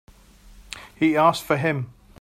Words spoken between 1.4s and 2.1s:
for him.